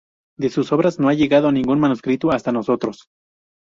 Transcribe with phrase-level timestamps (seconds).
[0.35, 3.05] De sus obras, no ha llegado ningún manuscrito hasta nosotros.